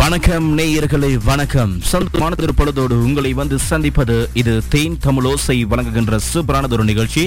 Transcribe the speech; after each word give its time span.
வணக்கம் 0.00 0.48
நேயர்களே 0.58 1.08
வணக்கம். 1.28 1.70
சொந்தமான 1.90 2.34
திருப்பொழுதோடு 2.40 2.96
உங்களை 3.06 3.30
வந்து 3.38 3.56
சந்திப்பது 3.68 4.16
இது 4.40 4.52
தேன் 4.72 4.96
தமிழோசை 5.06 5.56
வழங்குகின்ற 5.70 6.18
சூப்பரானதொரு 6.28 6.84
நிகழ்ச்சி 6.90 7.22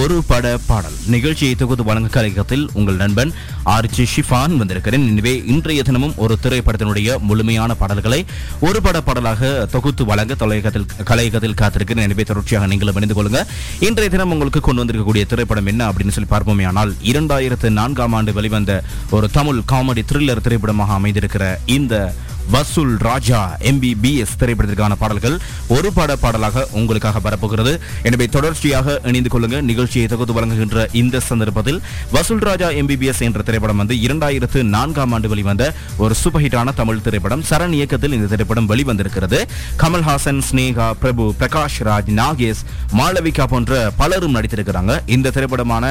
ஒரு 0.00 0.16
பட 0.30 0.52
பாடல். 0.68 0.96
நிகழ்ச்சியை 1.14 1.54
தொகுத்து 1.60 1.84
வழங்க 1.88 2.08
கலையகத்தில் 2.16 2.64
உங்கள் 2.78 2.98
நண்பன் 3.02 3.32
ஆர்ச்சி 3.74 4.06
ஷிஃபான் 4.14 4.56
வந்திருக்கிறேன். 4.62 5.04
எனவே 5.12 5.34
இன்றைய 5.54 5.84
தினமும் 5.88 6.16
ஒரு 6.24 6.36
திரைப்படத்தினுடைய 6.46 7.18
முழுமையான 7.28 7.76
பாடல்களை 7.82 8.20
ஒரு 8.68 8.80
பட 8.86 9.00
பாடலாக 9.08 9.52
தொகுத்து 9.76 10.04
வழங்க 10.10 10.38
தொலைக்கத்தில் 10.42 10.88
கலையகத்தில் 11.12 11.58
காத்திருக்கிறேன். 11.62 12.08
எனவே 12.08 12.26
தொடர்ச்சியாக 12.32 12.70
நீங்களும் 12.72 13.00
இணைந்து 13.00 13.18
கொள்ளுங்க. 13.20 13.44
இன்றைய 13.88 14.10
தினம் 14.16 14.34
உங்களுக்கு 14.36 14.62
கொண்டு 14.70 14.84
வந்திருக்கக்கூடிய 14.84 15.26
திரைப்படம் 15.34 15.72
என்ன 15.74 15.90
அப்படின்னு 15.92 16.16
சொல்லி 16.18 16.32
பார்ப்போமே. 16.34 16.66
ஆனால் 16.72 16.92
இரண்டாயிரத்து 17.12 17.70
நான்காம் 17.80 18.18
ஆண்டு 18.20 18.36
வெளிவந்த 18.40 18.82
ஒரு 19.18 19.28
தமிழ் 19.38 19.64
காமெடி 19.74 20.04
த்ரில்லர் 20.12 20.44
திரைப்படமாக 20.48 20.98
அமைந்திருக்கிற 21.00 21.46
இந்த 21.78 22.14
வசூல் 22.54 22.92
ராஜா 23.06 23.38
எம்பிபிஎஸ் 23.70 24.34
திரைப்படத்திற்கான 24.40 24.94
பாடல்கள் 25.00 25.36
ஒரு 25.76 25.88
பாட 25.96 26.10
பாடலாக 26.24 26.64
உங்களுக்காக 26.78 27.20
வரப்போகிறது. 27.26 27.72
எனவே 28.08 28.26
தொடர்ச்சியாக 28.36 28.94
இணைந்து 29.10 29.30
கொள்ளுங்க 29.32 29.60
நிகழ்ச்சியை 29.70 30.06
தொகுத்து 30.12 30.36
வழங்குகின்ற 30.36 30.86
இந்த 31.00 31.20
சந்தர்ப்பத்தில் 31.30 31.80
வசூல் 32.14 32.44
ராஜா 32.48 32.68
எம்பிபிஎஸ் 32.80 33.22
என்ற 33.28 33.42
திரைப்படம் 33.48 33.80
வந்து 33.82 33.96
இரண்டாயிரத்து 34.06 34.62
நான்காம் 34.74 35.12
ஆண்டு 35.16 35.30
வெளிவந்த 35.32 35.64
ஒரு 36.04 36.14
சூப்பர் 36.22 36.44
ஹிட்டான 36.44 36.74
தமிழ் 36.80 37.02
திரைப்படம். 37.06 37.42
சரண் 37.50 37.76
இயக்கத்தில் 37.78 38.16
இந்த 38.18 38.28
திரைப்படம் 38.34 38.70
வெளிவந்திருக்கிறது. 38.72 39.40
கமல்ஹாசன் 39.82 40.42
ஸ்னேகா 40.50 40.88
பிரபு 41.02 41.26
பிரகாஷ் 41.40 41.80
ராஜ் 41.90 42.12
நாகேஷ் 42.20 42.62
மாளவிகா 43.00 43.46
போன்ற 43.54 43.90
பலரும் 44.00 44.36
நடித்திருக்கிறாங்க. 44.38 44.92
இந்த 45.16 45.34
திரைப்படமான 45.38 45.84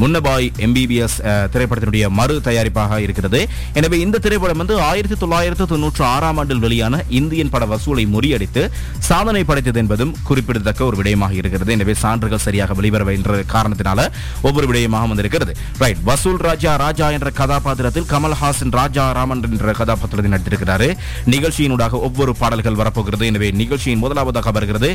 முன்னபாய் 0.00 0.48
எம்பிபிஎஸ் 0.66 1.18
திரைப்படத்தினுடைய 1.54 2.04
மறு 2.18 2.34
தயாரிப்பாக 2.48 3.00
இருக்கிறது. 3.06 3.40
எனவே 3.78 3.96
இந்த 4.06 4.22
திரைப்படம் 4.26 4.60
வந்து 4.64 4.76
ஆயிரத்தி 4.90 5.16
தொள்ளாயிரத்து 5.22 5.80
தொன்னூற்று 5.82 6.04
ஆறாம் 6.16 6.38
ஆண்டில் 6.40 6.60
வெளியான 6.64 6.94
இந்தியன் 7.18 7.50
பட 7.52 7.64
வசூலை 7.70 8.02
முறியடித்து 8.12 8.62
சாதனை 9.06 9.40
படைத்தது 9.48 9.78
என்பதும் 9.82 10.12
குறிப்பிடத்தக்க 10.28 10.80
ஒரு 10.88 10.96
விடயமாக 10.98 11.32
இருக்கிறது. 11.40 11.70
எனவே 11.76 11.94
சான்றுகள் 12.02 12.42
சரியாக 12.44 12.74
வெளிவர 12.78 13.12
என்ற 13.18 13.38
காரணத்தினால 13.54 14.00
ஒவ்வொரு 14.48 14.66
விடயமாக 14.70 15.08
வந்திருக்கிறது. 15.12 15.52
ரைட் 15.82 16.02
வசூல் 16.08 16.38
ராஜா 16.48 16.72
ராஜா 16.84 17.06
என்ற 17.16 17.30
கதாபாத்திரத்தில் 17.40 18.06
கமல்ஹாசன் 18.12 18.72
ராஜா 18.80 19.06
ராமன் 19.18 19.42
என்ற 19.48 19.74
கதாபாத்திரத்தில் 19.80 20.34
நடித்திருக்கிறாரு. 20.34 20.88
நிகழ்ச்சியினூடாக 21.34 22.00
ஒவ்வொரு 22.08 22.34
பாடல்கள் 22.42 22.78
வரப்போகிறது. 22.82 23.26
எனவே 23.32 23.48
நிகழ்ச்சியின் 23.62 24.02
முதலாவதாக 24.04 24.52
வருகிறது 24.58 24.92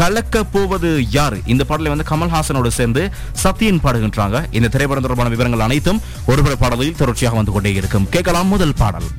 கலக்க 0.00 0.44
போவது 0.54 0.92
யார்? 1.16 1.38
இந்த 1.54 1.62
பாடலை 1.72 1.92
வந்து 1.94 2.08
கமல்ஹாசனோடு 2.12 2.72
சேர்ந்து 2.78 3.04
சத்யன் 3.44 3.82
பாடுகின்றாங்க. 3.86 4.44
இந்த 4.58 4.70
திரைப்படம் 4.76 5.06
தொடர்பான 5.08 5.34
விவரங்கள் 5.36 5.66
அனைத்தும் 5.68 6.02
ஒருபட 6.30 6.56
பாடலில் 6.64 6.98
தொடர்ச்சியாக 7.02 7.40
வந்து 7.40 7.56
கொண்டே 7.58 7.74
இருக்கும். 7.82 8.08
கேட்கலாம் 8.16 8.52
முதல் 8.54 8.78
பாடல். 8.84 9.10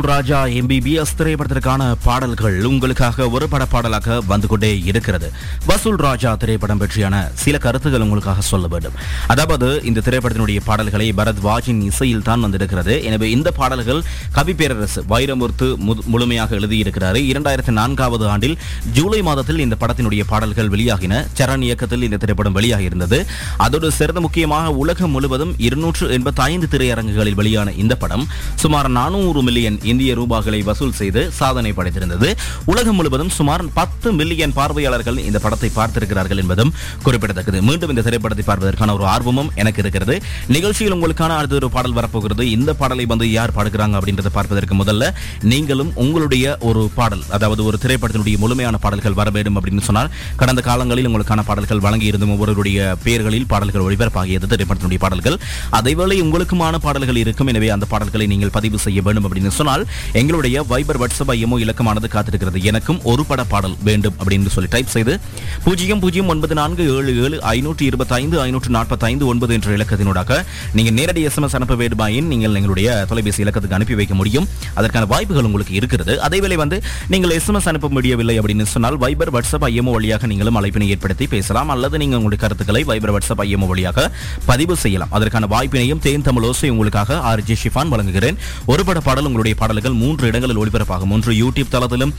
வசூல் 0.00 0.12
ராஜா 0.16 0.38
எம்பிபிஎஸ் 0.58 1.12
திரைப்படத்திற்கான 1.18 1.86
பாடல்கள் 2.04 2.54
உங்களுக்காக 2.68 3.24
ஒரு 3.36 3.46
பட 3.52 3.64
பாடலாக 3.72 4.14
வந்து 4.30 4.46
கொண்டே 4.52 4.70
இருக்கிறது. 4.90 5.28
வசூல் 5.68 5.98
ராஜா 6.04 6.30
திரைப்படம் 6.42 6.80
பற்றியான 6.82 7.14
சில 7.42 7.58
கருத்துக்கள் 7.64 8.04
உங்களுக்காக 8.04 8.42
சொல்ல 8.50 8.66
வேண்டும். 8.74 8.94
அதாவது 9.32 9.68
இந்த 9.88 10.04
திரைப்படத்தினுடைய 10.06 10.60
பாடல்களை 10.68 11.08
பரத்வாஜின் 11.18 11.82
இசையில் 11.88 12.24
தான் 12.28 12.44
வந்திருக்கிறது. 12.46 12.94
எனவே 13.08 13.28
இந்த 13.36 13.50
பாடல்கள் 13.58 14.00
கவி 14.38 14.54
பேரரசு 14.60 15.02
வைரமுர்த்து 15.12 15.68
முழுமையாக 16.14 16.56
எழுதியிருக்கிறார். 16.60 17.18
இரண்டாயிரத்தி 17.32 17.74
நான்காவது 17.80 18.26
ஆண்டில் 18.34 18.56
ஜூலை 18.98 19.20
மாதத்தில் 19.28 19.62
இந்த 19.66 19.78
படத்தினுடைய 19.82 20.24
பாடல்கள் 20.32 20.72
வெளியாகின. 20.76 21.20
சரண் 21.40 21.66
இயக்கத்தில் 21.68 22.08
இந்த 22.08 22.20
திரைப்படம் 22.24 22.58
வெளியாகி 22.60 22.90
இருந்தது 22.92 23.20
அதோடு 23.66 23.92
சிறந்த 24.00 24.22
முக்கியமாக 24.28 24.74
உலகம் 24.84 25.14
முழுவதும் 25.18 25.54
இருநூற்று 25.68 26.10
எண்பத்தி 26.18 26.44
ஐந்து 26.48 26.68
திரையரங்குகளில் 26.76 27.38
வெளியான 27.42 27.76
இந்த 27.84 27.94
படம் 28.06 28.26
சுமார் 28.64 28.90
நானூறு 29.00 29.42
மில்லியன் 29.50 29.78
இந்திய 29.92 30.14
ரூபாய்களை 30.20 30.60
வசூல் 30.70 30.96
செய்து 31.00 31.22
சாதனை 31.40 31.72
படைத்திருந்தது. 31.78 32.28
உலகம் 32.72 32.98
முழுவதும் 33.00 33.32
சுமார் 33.38 33.64
பத்து 33.78 34.08
மில்லியன் 34.20 34.54
பார்வையாளர்கள் 34.58 35.18
இந்த 35.28 35.38
படத்தை 35.46 35.70
பார்த்திருக்கிறார்கள் 35.78 36.42
என்பதும் 36.44 36.72
குறிப்பிடத்தக்கது. 37.06 37.58
மீண்டும் 37.68 37.92
இந்த 37.94 38.04
திரைப்படத்தை 38.08 38.46
பார்ப்பதற்கான 38.50 38.94
ஒரு 38.98 39.06
ஆர்வமும் 39.14 39.50
எனக்கு 39.62 39.82
இருக்கிறது. 39.84 40.16
நிகழ்ச்சியில் 40.56 40.96
உங்களுக்கான 40.96 41.36
அடுத்த 41.38 41.58
ஒரு 41.60 41.70
பாடல் 41.76 41.96
வரப்போகிறது. 41.98 42.44
இந்த 42.56 42.70
பாடலை 42.80 43.06
வந்து 43.12 43.28
யார் 43.36 43.56
பாடுகிறாங்க 43.58 43.94
அப்படின்றத 44.00 44.32
பார்ப்பதற்கு 44.38 44.74
முதல்ல 44.82 45.04
நீங்களும் 45.52 45.92
உங்களுடைய 46.04 46.44
ஒரு 46.68 46.82
பாடல் 46.98 47.24
அதாவது 47.36 47.62
ஒரு 47.68 47.76
திரைப்படத்தினுடைய 47.84 48.36
முழுமையான 48.44 48.78
பாடல்கள் 48.84 49.18
வர 49.20 49.28
வேண்டும் 49.36 49.56
அப்படின்னு 49.58 49.86
சொன்னால் 49.88 50.10
கடந்த 50.42 50.60
காலங்களில் 50.68 51.08
உங்களுக்கான 51.10 51.44
பாடல்கள் 51.48 51.82
வழங்கி 51.86 52.10
இருந்தும் 52.10 52.32
ஒவ்வொருடைய 52.34 52.78
பெயர்களில் 53.04 53.46
பாடல்கள் 53.52 53.84
ஒளிபரப்பாகியது 53.86 54.50
திரைப்படத்தினுடைய 54.52 55.00
பாடல்கள் 55.04 55.36
அதேவேளை 55.78 56.16
உங்களுக்குமான 56.26 56.78
பாடல்கள் 56.86 57.20
இருக்கும். 57.22 57.50
எனவே 57.52 57.68
அந்த 57.76 57.86
பாடல்களை 57.92 58.26
நீங்கள் 58.32 58.52
பதிவு 58.56 58.78
செய்ய 58.84 59.00
வேண்டும் 59.06 59.26
அப்படின்னு 59.26 59.52
சொன்னால் 59.58 59.79
எங்களுடைய 60.12 60.62
வைபர் 60.62 61.00
வாட்ஸ்அப் 61.00 61.30
ஐஎம்ஓ 61.30 61.58
இலக்கமானது 61.66 62.08
காத்திருக்கிறது. 62.12 62.62
எனக்கும் 62.62 63.00
ஒரு 63.02 63.24
பட 63.24 63.44
பாடல் 63.44 63.76
வேண்டும் 63.84 64.14
அப்படின்னு 64.24 64.48
சொல்லி 64.48 64.68
டைப் 64.70 64.86
செய்து 64.86 65.18
பூஜ்ஜியம் 65.64 66.00
பூஜ்ஜியம் 66.00 66.28
ஒன்பது 66.28 66.54
நான்கு 66.54 66.96
ஏழு 66.96 67.22
ஏழு 67.22 67.38
ஐநூற்றி 67.42 67.82
இருபத்தைந்து 67.82 68.40
ஐநூற்று 68.40 68.70
நாற்பத்தைந்து 68.70 69.26
ஒன்பது 69.26 69.54
என்ற 69.54 69.76
இலக்கத்தினூடாக 69.76 70.44
நீங்கள் 70.72 70.94
நேரடி 70.94 71.26
எஸ்எம்எஸ் 71.26 71.58
அனுப்ப 71.58 71.74
வேண்டுமாயின் 71.74 72.22
நீங்கள் 72.22 72.54
எங்களுடைய 72.54 73.04
தொலைபேசி 73.08 73.40
இலக்கத்துக்கு 73.40 73.76
அனுப்பி 73.76 73.94
வைக்க 73.94 74.14
முடியும். 74.14 74.48
அதற்கான 74.74 75.06
வாய்ப்புகள் 75.06 75.44
உங்களுக்கு 75.44 75.74
இருக்கிறது. 75.74 76.20
அதேவேளை 76.28 76.54
வந்து 76.54 76.82
நீங்கள் 77.08 77.36
எஸ்எம்எஸ் 77.36 77.68
அனுப்ப 77.68 77.88
முடியவில்லை 77.88 78.40
அப்படின்னு 78.40 78.62
சொன்னால் 78.62 78.98
வைபர் 78.98 79.32
வாட்ஸ்அப் 79.32 79.66
ஐஎம்ஓ 79.70 79.90
வழியாக 79.90 80.26
நீங்களும் 80.26 80.64
அழைப்பினை 80.64 80.86
ஏற்படுத்தி 80.86 81.26
பேசலாம். 81.26 81.68
அல்லது 81.68 81.98
நீங்கள் 81.98 82.18
உங்களுடைய 82.18 82.42
கருத்துக்களை 82.44 82.84
வைபர் 82.84 83.16
வாட்ஸ்அப் 83.16 83.42
ஐஎம்ஓ 83.46 83.66
வழியாக 83.66 84.10
பதிவு 84.46 84.76
செய்யலாம். 84.76 85.08
அதற்கான 85.10 85.46
வாய்ப்பினையும் 85.46 85.98
தேன் 85.98 86.22
தமிழ் 86.22 86.42
ஓசை 86.42 86.68
உங்களுக்காக 86.68 87.18
ஆர் 87.20 87.42
ஜே 87.42 87.56
ஷிஃபான் 87.62 87.88
வழங்குகிறேன். 87.88 88.36
ஒரு 88.66 88.84
பட 88.84 89.00
பாடல் 89.00 89.24
உங்களுடைய 89.24 89.56
பாடல்கள் 89.70 90.00
மூன்று 90.04 90.24
இடங்களில் 90.30 90.62
ஒளிபரப்பாகும். 90.62 91.12
ஒன்று 91.16 91.32
யூடியூப் 91.42 91.74
தளத்திலும் 91.74 92.14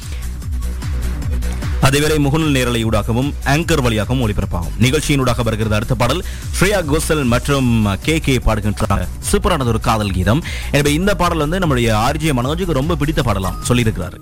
அதேவேளை 1.88 2.18
முகநூல் 2.26 2.56
நேரலை 2.56 2.82
ஊடாகவும் 2.88 3.30
ஆங்கர் 3.54 3.82
வழியாகவும் 3.86 4.22
ஒளிபரப்பாகும். 4.24 4.76
நிகழ்ச்சியினூடாக 4.86 5.44
வருகிறது 5.48 5.76
அடுத்த 5.78 5.96
பாடல் 6.02 6.22
ஸ்ரேயா 6.58 6.80
கோசல் 6.90 7.24
மற்றும் 7.34 7.70
கே 8.06 8.16
கே 8.26 8.36
பாடுகின்ற 8.48 9.08
சூப்பரானது 9.32 9.72
ஒரு 9.74 9.82
காதல் 9.88 10.14
கீதம். 10.18 10.44
எனவே 10.78 10.94
இந்த 11.00 11.16
பாடல் 11.22 11.44
வந்து 11.46 11.62
நம்முடைய 11.64 11.90
ஆர்ஜே 12.06 12.36
மனோஜுக்கு 12.40 12.80
ரொம்ப 12.80 12.96
பிடித்த 13.02 13.24
பாடலாம் 13.30 13.58
சொல்லியிருக்கிறாரு. 13.70 14.20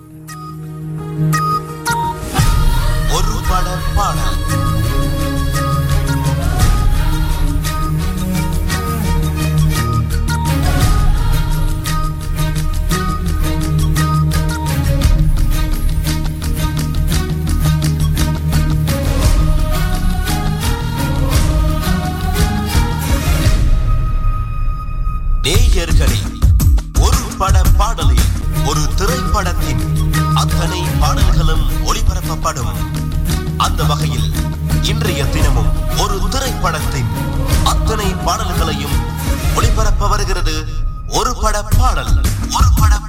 ஒரு 3.18 3.34
பட 3.50 3.68
பாடல். 3.98 4.38
பட 27.40 27.62
பாடலில் 27.76 28.26
ஒரு 28.66 28.94
திரைப்படத்தின் 28.94 29.82
அத்தனை 30.34 30.80
பாடல்களும் 31.00 31.62
ஒளிபரப்பப்படும். 31.86 32.72
அந்த 33.56 33.84
வகையில் 33.84 34.32
இன்றைய 34.82 35.24
தினமும் 35.24 35.98
ஒரு 35.98 36.28
திரைப்படத்தின் 36.28 37.10
அத்தனை 37.64 38.14
பாடல்களையும் 38.24 38.96
ஒளிபரப்ப 39.56 40.08
வருகிறது 40.08 40.66
ஒரு 41.08 41.34
பட 41.40 41.62
பாடல். 41.62 42.20
ஒரு 42.50 42.68
பட 42.76 42.99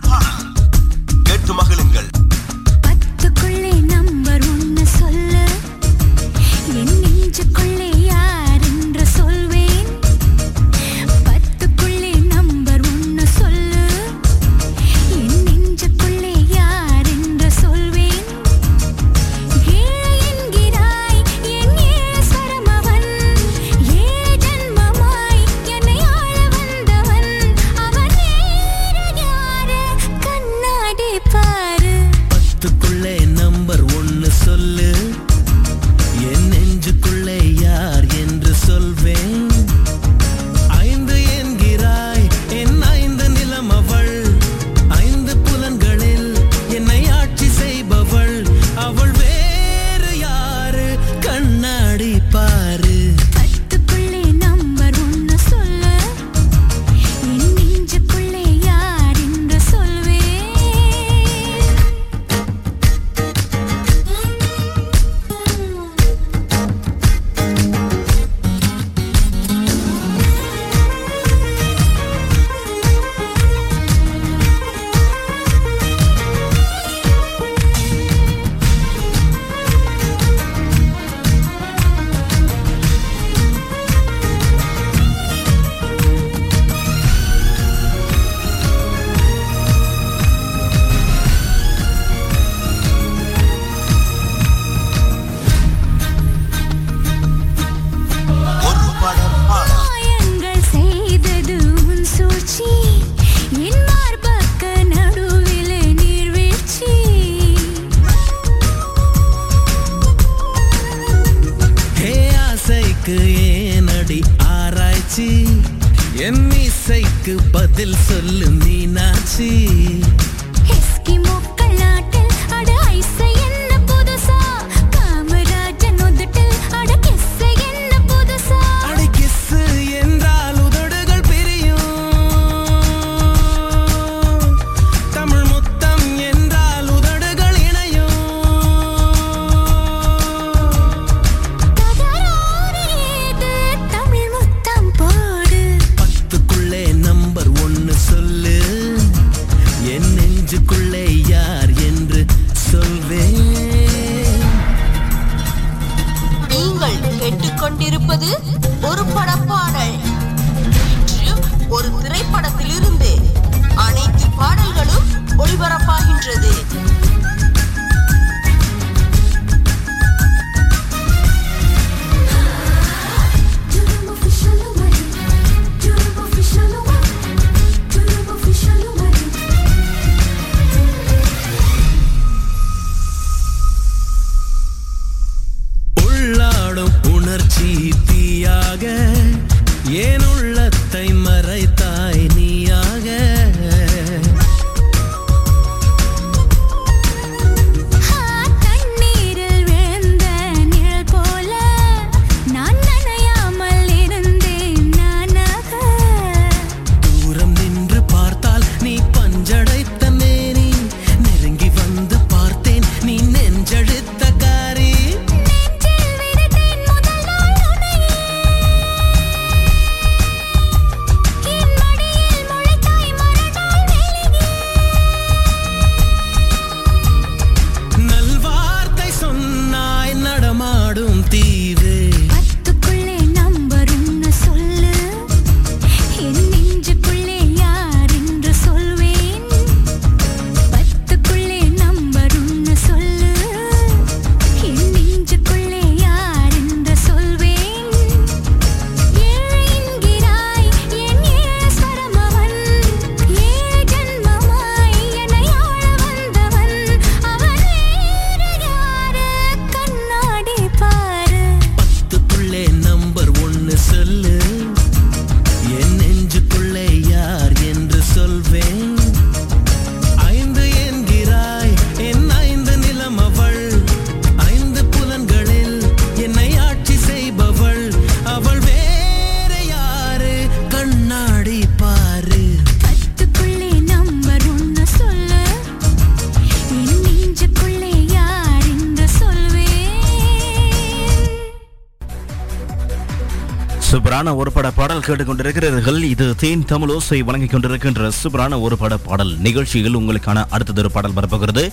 சூப்பரான 293.92 294.34
ஒரு 294.42 294.50
பட 294.56 294.68
பாடல் 294.76 295.02
கேட்டுக்கொண்டிருக்கிறீர்கள். 295.06 295.98
இது 296.12 296.26
தேன் 296.42 296.62
தமிழ் 296.70 296.92
ஓசை 296.96 297.18
வழங்கிக் 297.28 297.54
கொண்டிருக்கின்ற 297.54 298.10
சூப்பரான 298.18 298.60
ஒரு 298.66 298.76
பட 298.82 298.96
பாடல். 299.08 299.32
நிகழ்ச்சியில் 299.46 299.98
உங்களுக்கான 300.00 300.44
அடுத்ததொரு 300.56 300.90
பாடல் 300.94 301.16
வரப்போகிறது. 301.18 301.64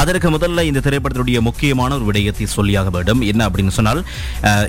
அதற்கு 0.00 0.28
முதல்ல 0.34 0.62
இந்த 0.68 0.82
திரைப்படத்தினுடைய 0.86 1.40
முக்கியமான 1.48 1.90
ஒரு 1.98 2.04
விடயத்தை 2.10 2.46
சொல்லியாக 2.54 2.92
வேண்டும். 2.94 3.20
என்ன 3.32 3.48
அப்படின்னு 3.48 3.74
சொன்னால் 3.78 4.00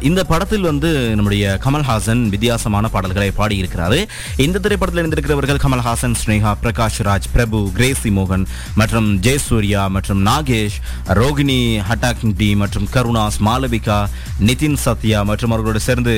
இந்த 0.09 0.23
படத்தில் 0.31 0.67
வந்து 0.69 0.91
நம்முடைய 1.19 1.53
கமல்ஹாசன் 1.65 2.23
வித்தியாசமான 2.33 2.89
பாடல்களை 2.95 3.29
பாடியிருக்கிறாரு. 3.39 3.99
இந்த 4.47 4.61
திரைப்படத்தில் 4.65 5.03
இருந்திருக்கிறவர்கள் 5.03 5.61
கமல்ஹாசன் 5.65 6.17
ஸ்னேகா 6.23 6.53
பிரகாஷ் 6.65 6.99
ராஜ் 7.09 7.29
பிரபு 7.37 7.61
கிரேசி 7.79 8.11
மோகன் 8.17 8.45
மற்றும் 8.81 9.09
ஜெயசூர்யா 9.27 9.85
மற்றும் 9.97 10.21
நாகேஷ் 10.29 10.77
ரோகிணி 11.21 11.59
ஹட்டாக்டி 11.91 12.51
மற்றும் 12.63 12.89
கருணாஸ் 12.97 13.41
மாலவிகா 13.49 14.01
நிதின் 14.49 14.79
சத்யா 14.85 15.21
மற்றும் 15.31 15.53
அவர்களோடு 15.55 15.87
சேர்ந்து 15.89 16.17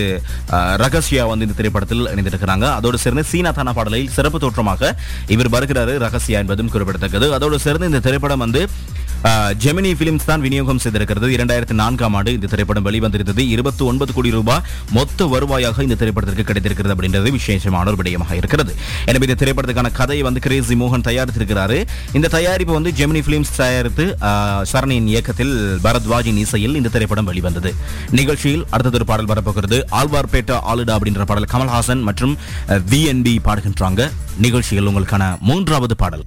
ரகசியா 0.84 1.24
வந்து 1.32 1.46
இந்த 1.46 1.56
திரைப்படத்தில் 1.60 2.06
இணைந்திருக்கிறாங்க. 2.12 2.66
அதோடு 2.80 2.98
சேர்ந்து 2.98 3.24
சீனா 3.32 3.52
தானா 3.52 3.74
பாடலில் 3.74 4.14
சிறப்பு 4.18 4.40
தோற்றமாக 4.40 4.92
இவர் 5.36 5.50
வருகிறாரு 5.56 5.96
ரகசியா 6.06 6.40
என்பதும் 6.44 6.70
குறிப்பிடத்தக்கது. 6.70 7.28
அதோடு 7.38 7.60
சேர்ந்து 7.60 7.90
இந்த 7.92 8.00
திரைப்படம் 8.00 8.44
வந்து 8.46 8.62
ஜெமினி 9.64 9.90
பிலிம்ஸ் 10.00 10.28
தான் 10.28 10.44
விநியோகம் 10.46 10.80
செய்திருக்கிறது. 10.84 11.28
இரண்டாயிரத்தி 11.36 11.76
நான்காம் 11.80 12.14
ஆண்டு 12.18 12.34
இந்த 12.36 12.48
திரைப்படம் 12.52 12.86
வெளிவந்திருந்தது. 12.86 13.42
இருபத்தி 13.54 13.84
ஒன்பது 13.90 14.12
கோடி 14.18 14.30
ரூபாய் 14.36 14.62
மொத்த 14.98 15.26
வருவாயாக 15.34 15.84
இந்த 15.88 15.96
திரைப்படத்திற்கு 16.02 16.46
கிடைத்திருக்கிறது 16.50 16.94
அப்படின்றது 16.96 17.32
விசேஷமான 17.38 17.92
ஒரு 17.92 17.98
விடயமாக 18.02 18.38
இருக்கிறது. 18.42 18.74
எனவே 19.10 19.28
இந்த 19.28 19.38
திரைப்படத்துக்கான 19.42 19.92
கதையை 20.00 20.24
வந்து 20.28 20.44
கிரேசி 20.46 20.78
மோகன் 20.84 21.06
தயாரித்திருக்கிறாரு. 21.10 21.80
இந்த 22.20 22.32
தயாரிப்பு 22.38 22.74
வந்து 22.80 22.94
ஜெமினி 23.00 23.24
பிலிம்ஸ் 23.28 23.54
தயாரித்து 23.62 24.06
சரணியின் 24.72 25.12
இயக்கத்தில் 25.14 25.54
பரத்வாஜின் 25.88 26.42
இசையில் 26.46 26.80
இந்த 26.82 26.94
திரைப்படம் 26.96 27.30
வெளிவந்தது. 27.32 27.74
நிகழ்ச்சியில் 28.22 28.66
அடுத்ததொரு 28.72 29.08
பாடல் 29.12 29.32
வரப்போகிறது. 29.34 29.80
ஆழ்வார்பேட்டா 30.00 30.58
ஆளுடா 30.72 30.96
அப்படின்ற 31.00 31.30
பாடல் 31.32 31.52
கமல்ஹாசன் 31.56 32.04
மற்றும் 32.10 32.36
விஎன்பி 32.94 33.36
பாடுகின்றாங்க. 33.50 34.12
நிகழ்ச்சியில் 34.48 34.90
உங்களுக்கான 34.92 35.24
மூன்றாவது 35.50 35.98
பாடல். 36.04 36.26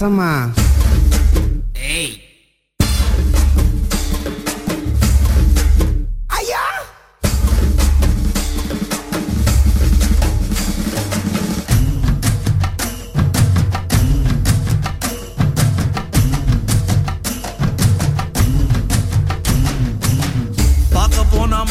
வாசமா 0.00 0.32
ஏய் 1.92 2.14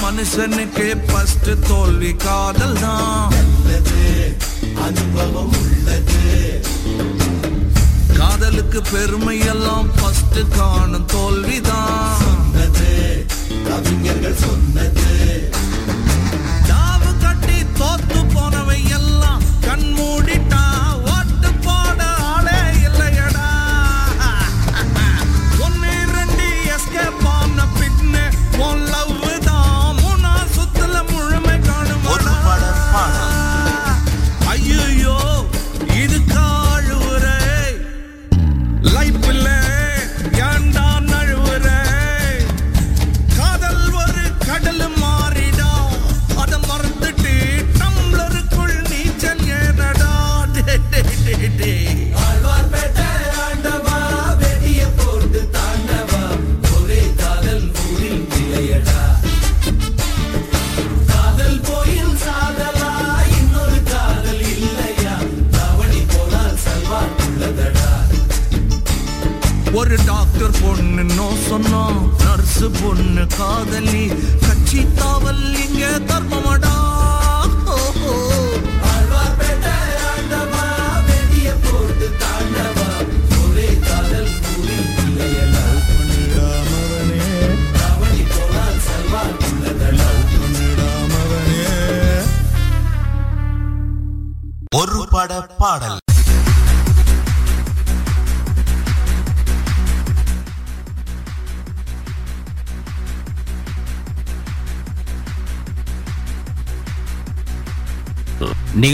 மனுஷனுக்கு 0.01 0.87
ஃபஸ்ட் 1.05 1.49
தோல்வி 1.63 2.11
காதல் 2.23 2.77
தான் 2.79 3.33
அனுபவம் 4.85 5.66
அவனுக்கு 8.69 8.97
பெருமையெல்லாம் 8.97 9.85
ஃபர்ஸ்ட் 9.99 10.39
காணும் 10.57 11.05
தோல்விதான். 11.05 12.17
கவிஞர்கள் 13.63 14.35
சொன்னது. 14.35 15.05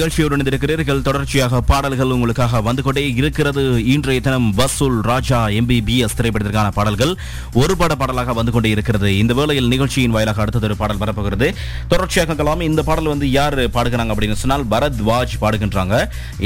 நிகழ்ச்சியோடு 0.04 0.36
இணைந்திருக்கிறீர்கள். 0.36 1.02
தொடர்ச்சியாக 1.08 1.60
பாடல்கள் 1.70 2.10
உங்களுக்காக 2.16 2.60
வந்து 2.66 2.82
கொண்டே 2.86 3.04
இருக்கிறது. 3.20 3.62
இன்றைய 3.94 4.22
தினம் 4.26 4.48
வசூல் 4.58 4.98
ராஜா 5.10 5.40
எம்பிபிஎஸ் 5.60 6.16
திரைப்படத்திற்கான 6.20 6.72
பாடல்கள் 6.78 7.14
ஒரு 7.62 7.74
பாட 7.82 7.96
பாடலாக 8.02 8.34
வந்து 8.40 8.54
கொண்டே 8.56 8.72
இருக்கிறது. 8.76 9.10
இந்த 9.22 9.34
வேளையில் 9.40 9.70
நிகழ்ச்சியின் 9.74 10.16
வாயிலாக 10.16 10.42
அடுத்தது 10.46 10.68
ஒரு 10.70 10.78
பாடல் 10.82 11.00
வரப்போகிறது. 11.04 11.48
தொடர்ச்சியாக 11.94 12.38
கலாம் 12.42 12.66
இந்த 12.70 12.84
பாடல் 12.90 13.10
வந்து 13.14 13.30
யார் 13.38 13.58
பாடுகிறாங்க 13.78 14.14
அப்படின்னு 14.16 14.40
சொன்னால் 14.44 14.68
பரத்வாஜ் 14.74 15.38
பாடுகின்றாங்க. 15.46 15.96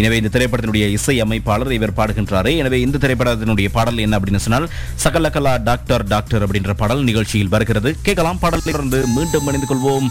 எனவே 0.02 0.22
இந்த 0.22 0.32
திரைப்படத்தினுடைய 0.38 0.88
இசை 0.98 1.18
அமைப்பாளர் 1.26 1.76
இவர் 1.80 1.98
பாடுகின்றாரு. 2.02 2.54
எனவே 2.64 2.80
இந்த 2.86 3.02
திரைப்படத்தினுடைய 3.08 3.70
பாடல் 3.80 4.06
என்ன 4.06 4.20
அப்படின்னு 4.22 4.46
சொன்னால் 4.48 4.70
சகலகலா 5.06 5.56
டாக்டர் 5.72 6.08
டாக்டர் 6.16 6.46
அப்படின்ற 6.48 6.76
பாடல் 6.84 7.06
நிகழ்ச்சியில் 7.12 7.54
வருகிறது. 7.58 7.92
கேட்கலாம் 8.08 8.44
பாடல் 8.46 8.68
தொடர்ந்து 8.70 9.02
மீண்டும் 9.18 9.50
இணைந்து 9.52 9.70
கொள்வோம். 9.74 10.10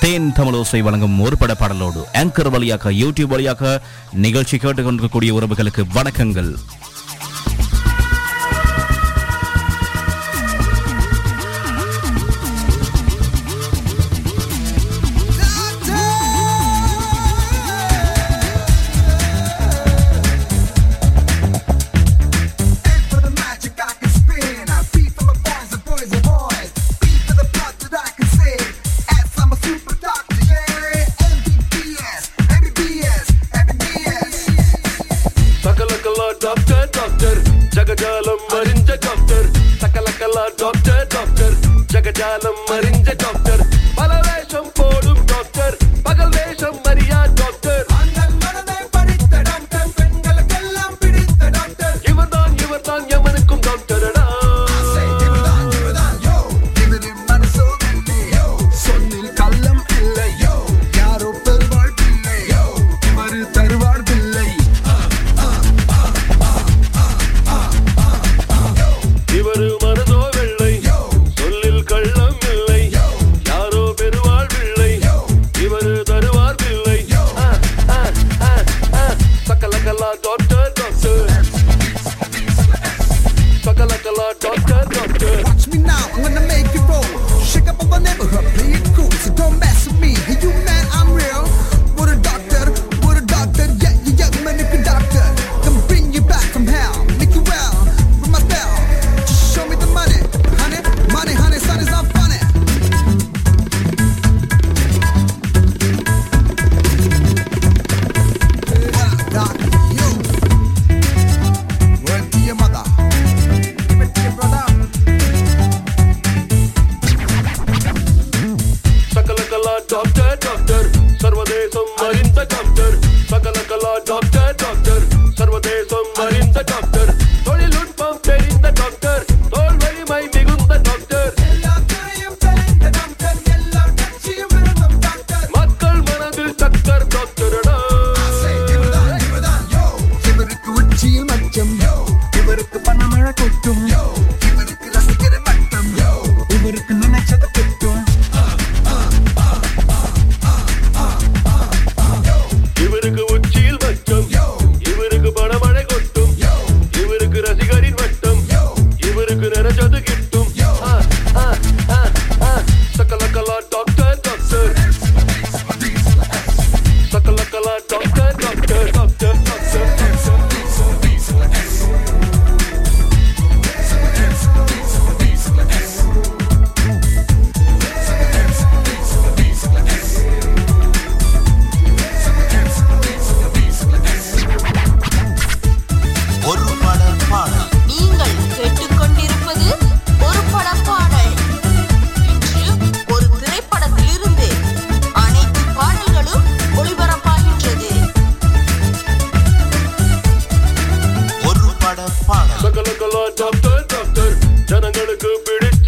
தேன் 0.00 0.32
தமிழோசை 0.36 0.80
வழங்கும் 0.82 1.20
ஒரு 1.20 1.36
பட 1.38 1.52
பாடலோடு 1.60 2.00
ஆங்கர் 2.20 2.50
வழியாக 2.50 2.90
யூடியூப் 2.92 3.32
வழியாக 3.32 3.82
நிகழ்ச்சி 4.24 4.56
கேட்டுக்கொண்டிருக்கக்கூடிய 4.56 5.30
உறவுகளுக்கு 5.38 5.82
வணக்கங்கள். 5.94 6.52
dollar 42.18 42.57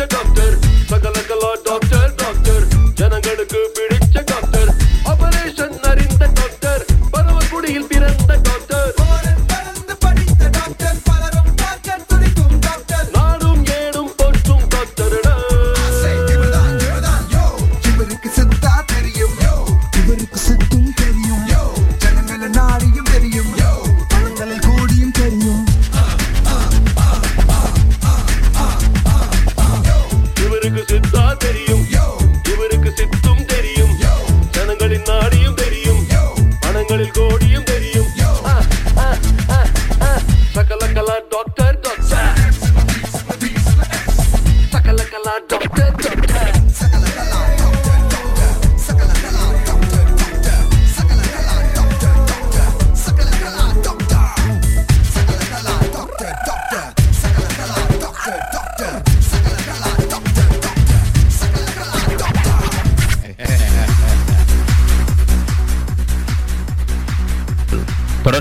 doctor. 0.07 0.70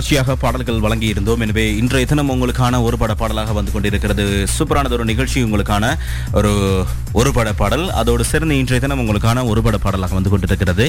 தொடர்ச்சியாக 0.09 0.41
பாடல்கள் 0.43 0.83
வழங்கியிருந்தோம். 0.83 1.41
எனவே 1.45 1.63
இன்றைய 1.79 2.05
தினம் 2.11 2.29
உங்களுக்கான 2.33 2.77
ஒரு 2.85 2.95
பட 3.01 3.13
பாடலாக 3.19 3.51
வந்து 3.57 3.71
கொண்டிருக்கிறது. 3.73 4.23
சூப்பரானது 4.53 4.95
ஒரு 4.97 5.05
நிகழ்ச்சி 5.09 5.39
உங்களுக்கான 5.47 5.91
ஒரு 6.39 6.51
ஒரு 7.19 7.31
பட 7.35 7.49
பாடல். 7.59 7.83
அதோடு 7.99 8.23
சேர்ந்து 8.29 8.55
இன்றைய 8.61 8.79
தினம் 8.85 9.01
உங்களுக்கான 9.03 9.43
ஒரு 9.51 9.61
பட 9.65 9.77
பாடலாக 9.83 10.13
வந்து 10.17 10.31
கொண்டிருக்கிறது. 10.33 10.85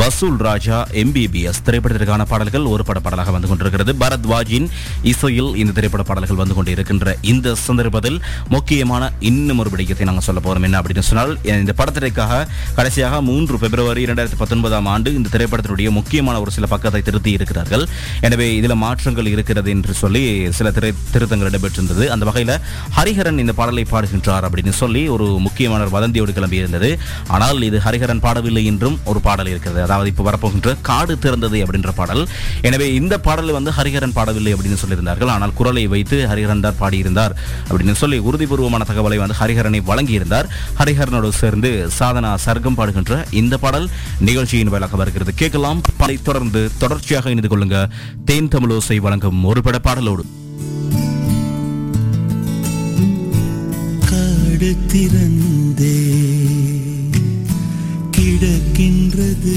வசூல் 0.00 0.36
ராஜா 0.48 0.80
எம்பிபிஎஸ் 1.02 1.62
திரைப்படத்திற்கான 1.68 2.26
பாடல்கள் 2.32 2.66
ஒரு 2.72 2.84
பட 2.88 3.00
பாடலாக 3.06 3.32
வந்து 3.36 3.50
கொண்டிருக்கிறது. 3.52 3.94
பரத்வாஜின் 4.02 4.68
இசையில் 5.12 5.50
இந்த 5.62 5.74
திரைப்பட 5.78 6.04
பாடல்கள் 6.10 6.40
வந்து 6.42 6.58
கொண்டிருக்கின்ற 6.58 7.14
இந்த 7.32 7.54
சந்தர்ப்பத்தில் 7.64 8.20
முக்கியமான 8.56 9.10
இன்னும் 9.30 9.62
ஒரு 9.64 9.72
விடயத்தை 9.76 10.08
நாங்கள் 10.10 10.28
சொல்ல 10.28 10.42
போறோம். 10.48 10.68
என்ன 10.70 10.82
அப்படின்னு 10.82 11.06
சொன்னால் 11.10 11.34
இந்த 11.62 11.76
படத்திற்காக 11.80 12.42
கடைசியாக 12.80 13.22
மூன்று 13.30 13.62
பிப்ரவரி 13.64 14.04
இரண்டாயிரத்தி 14.08 14.40
பத்தொன்பதாம் 14.44 14.90
ஆண்டு 14.96 15.16
இந்த 15.20 15.34
திரைப்படத்தினுடைய 15.36 15.88
முக்கியமான 16.00 16.36
ஒரு 16.44 16.56
சில 16.58 16.68
பக்கத்தை 16.76 17.02
திருத்தி 17.10 17.32
இருக்கிறார்கள். 17.40 17.86
எனவே 18.28 18.50
இதில் 18.60 18.76
மாற்றங்கள் 18.84 19.32
இருக்கிறது 19.34 19.68
என்று 19.76 19.94
சொல்லி 20.02 20.24
சில 20.60 20.70
திரை 20.78 20.92
திருத்தங்கள் 21.14 21.50
இடம்பெற்றிருந்தது. 21.52 22.06
அந்த 22.16 22.24
வகையில் 22.30 22.54
ஹரிஹரன் 22.98 23.42
இந்த 23.46 23.56
பாடலை 23.62 23.86
பாடுகின்றார் 23.94 24.46
அப்படின்னு 24.50 24.76
சொல்லி 24.82 25.04
ஒரு 25.16 25.28
முக்கியமான 25.48 25.82
வதந்தியோடு 25.96 26.06
வதந்தியோடு 26.08 26.34
கிளம்பியிருந்தது. 26.36 26.88
ஆனால் 27.34 27.64
இது 27.68 27.78
ஹரிஹரன் 27.86 28.22
பாடவில்லை 28.24 28.62
என்றும் 28.70 28.96
ஒரு 29.10 29.20
பாடல் 29.26 29.50
இருக்கிறது. 29.52 29.80
அதாவது 29.86 30.08
இப்போ 30.12 30.24
வரப்போகின்ற 30.28 30.70
காடு 30.88 31.14
திறந்தது 31.24 31.58
அப்படின்ற 31.64 31.90
பாடல். 32.00 32.22
எனவே 32.68 32.86
இந்த 33.00 33.14
பாடல் 33.26 33.52
வந்து 33.58 33.70
ஹரிஹரன் 33.78 34.14
பாடவில்லை 34.18 34.52
அப்படின்னு 34.56 34.78
சொல்லியிருந்தார்கள். 34.82 35.32
ஆனால் 35.34 35.54
குரலை 35.58 35.84
வைத்து 35.94 36.16
ஹரிஹரன் 36.30 36.64
தான் 36.66 36.78
பாடியிருந்தார் 36.82 37.34
அப்படின்னு 37.68 37.96
சொல்லி 38.02 38.18
உறுதிபூர்வமான 38.28 38.86
தகவலை 38.90 39.18
வந்து 39.22 39.38
ஹரிஹரனை 39.40 39.80
வழங்கியிருந்தார். 39.90 40.48
ஹரிஹரனோடு 40.80 41.30
சேர்ந்து 41.42 41.70
சாதனா 41.98 42.32
சர்க்கம் 42.46 42.78
பாடுகின்ற 42.80 43.20
இந்த 43.42 43.54
பாடல் 43.64 43.88
நிகழ்ச்சியின் 44.28 44.72
வேலாக 44.74 44.96
வருகிறது. 45.02 45.34
கேட்கலாம். 45.42 45.82
பாடலை 46.00 46.18
தொடர்ந்து 46.28 46.62
தொடர்ச்சியாக 46.84 47.34
இணைந்து 47.34 47.52
கொள்ளுங்க. 47.54 47.78
தேன் 48.30 48.47
தமிழோசை 48.48 48.96
வழங்கும் 48.98 49.44
ஒரு 49.44 49.62
பட 49.62 49.76
பாடலோடு 49.78 50.24
காடு 54.08 54.70
திறந்தே 54.92 55.96
கிடக்கின்றது 58.10 59.56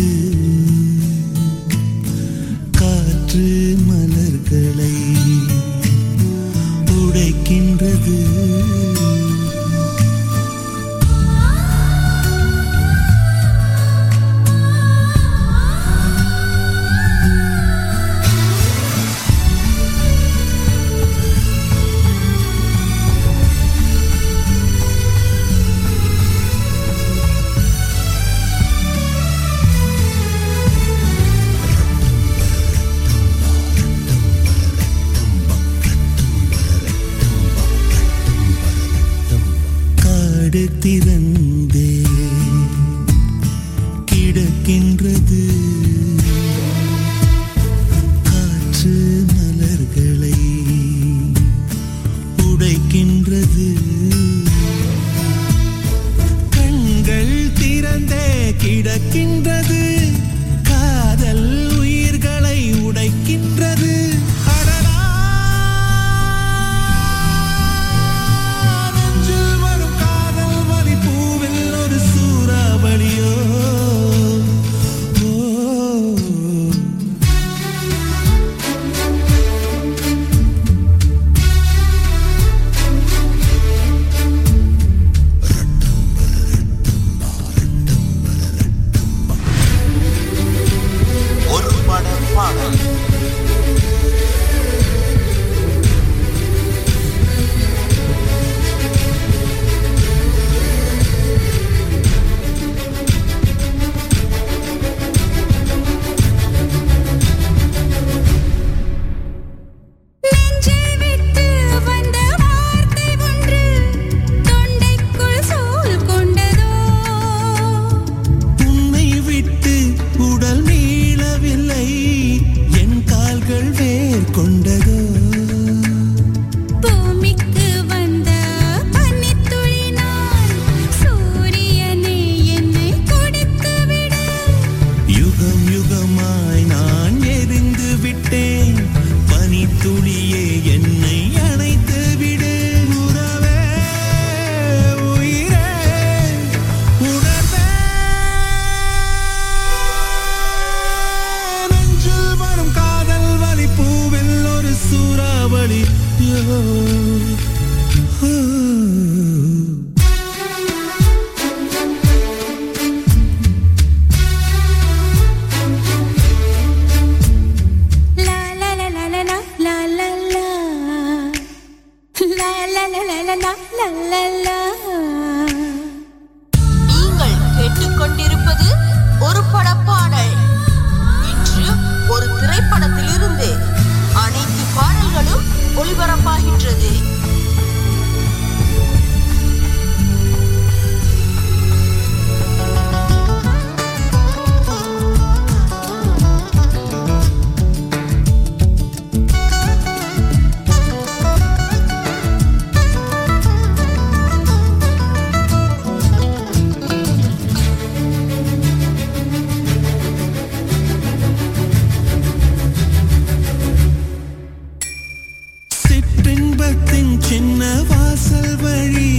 சின்ன 217.21 217.62
வாசல் 217.89 218.55
வழி 218.55 219.12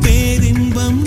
பேரின்பம் 0.00 1.00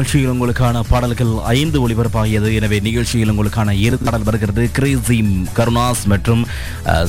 நிகழ்ச்சியில் 0.00 0.30
உங்களுக்கான 0.32 0.80
பாடல்கள் 0.90 1.32
ஐந்து 1.54 1.78
ஒளிபரப்பாகியது. 1.84 2.50
எனவே 2.58 2.76
நிகழ்ச்சியில் 2.86 3.30
உங்களுக்கான 3.32 3.72
இரு 3.86 3.96
பாடல் 4.04 4.24
வருகிறது. 4.28 4.62
கிரேசிம் 4.76 5.32
கருணாஸ் 5.56 6.04
மற்றும் 6.12 6.42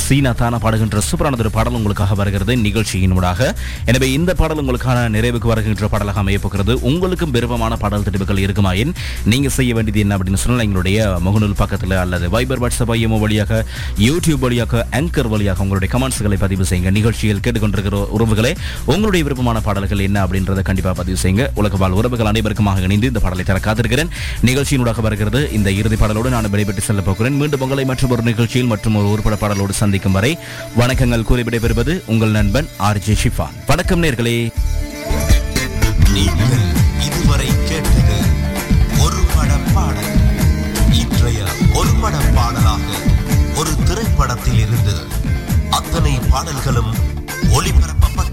சீனா 0.05 0.31
தானா 0.41 0.57
பாடுகின்ற 0.63 1.01
சூப்பரானது 1.09 1.43
ஒரு 1.43 1.51
பாடல் 1.57 1.77
உங்களுக்காக 1.79 2.15
வருகிறது. 2.21 2.53
நிகழ்ச்சியின் 2.65 3.13
ஊடாக. 3.17 3.47
எனவே 3.91 4.07
இந்த 4.17 4.33
பாடல் 4.41 4.61
உங்களுக்கான 4.63 5.05
நிறைவுக்கு 5.15 5.51
வருகின்ற 5.51 5.89
பாடலாக 5.93 6.21
அமையப் 6.23 6.43
போகிறது 6.45 6.75
உங்களுக்கும் 6.89 7.31
விருப்பமான 7.37 7.77
பாடல் 7.83 8.05
தெரிவுகள் 8.07 8.41
இருக்குமாயின் 8.45 8.91
நீங்கள் 9.33 9.55
செய்ய 9.59 9.77
வேண்டியது 9.77 10.03
என்ன 10.05 10.17
அப்படின்னு 10.17 10.41
சொன்னால் 10.43 10.65
எங்களுடைய 10.65 11.07
முகநூல் 11.27 11.55
பக்கத்தில் 11.61 11.95
அல்லது 12.03 12.27
வைபர் 12.35 12.63
வாட்ஸ்அப் 12.65 12.93
ஐஎம்ஓ 12.97 13.21
வழியாக 13.23 13.61
யூடியூப் 14.07 14.43
வழியாக 14.47 14.83
ஆங்கர் 15.01 15.31
வழியாக 15.35 15.65
உங்களுடைய 15.67 15.91
கமெண்ட்ஸ்களை 15.95 16.39
பதிவு 16.45 16.67
செய்யுங்க. 16.71 16.95
நிகழ்ச்சியில் 16.99 17.41
கேட்டுக்கொண்டிருக்கிற 17.47 18.03
உறவுகளே 18.17 18.53
உங்களுடைய 18.93 19.21
விருப்பமான 19.29 19.63
பாடல்கள் 19.69 20.05
என்ன 20.09 20.19
அப்படின்றத 20.27 20.67
கண்டிப்பாக 20.71 20.97
பதிவு 21.01 21.19
செய்யுங்க. 21.23 21.49
உலக 21.63 21.83
வாழ் 21.85 21.99
உறவுகள் 22.01 22.31
அனைவருக்குமாக 22.33 22.79
இணைந்து 22.87 23.11
இந்த 23.11 23.21
பாடலை 23.25 23.45
தர 23.49 23.59
காத்திருக்கிறேன். 23.67 24.11
நிகழ்ச்சியினூடாக 24.49 25.01
வருகிறது 25.07 25.41
இந்த 25.57 25.71
இறுதி 25.79 25.99
பாடலோடு 26.01 26.33
நான் 26.35 26.49
விடைபெற்று 26.55 26.87
செல்ல 26.87 27.01
போகிறேன். 27.07 27.37
மீண்டும் 27.41 27.63
உங்களை 27.67 27.85
மற்றும் 27.91 28.13
ஒரு 28.15 28.25
நிகழ்ச்சியில் 28.29 28.71
மற்றும் 28.73 28.97
ஒரு 29.01 29.09
உருப்பட 29.13 29.37
பாடலோடு 29.43 29.75
சந்திக்கும் 29.81 30.17
வரை 30.17 30.31
வணக்கங்கள் 30.81 31.27
கூறி 31.29 31.45
விடைபெறுவது 31.49 31.95
உங்கள் 32.13 32.35
நண்பன் 32.39 32.69
ஆர் 32.89 33.01
ஜே 33.07 33.15
ஷிஃபான். 33.23 33.55
வணக்கம் 33.71 34.03
நேர்களே. 34.03 34.35
நீங்கள் 36.15 36.65
இதுவரை 37.07 37.49
கேட்டது 37.69 38.17
ஒரு 39.05 39.19
பட 39.35 39.51
பாடல். 39.75 40.11
இன்றைய 41.01 41.39
ஒரு 41.79 41.93
பட 42.01 42.15
பாடலாக 42.37 42.87
ஒரு 43.59 43.71
திரைப்படத்தில் 43.87 44.61
இருந்து 44.65 44.95
அத்தனை 45.77 46.13
பாடல்களும் 46.31 46.91
ஒளிபரப்பப்பட்ட 47.57 48.30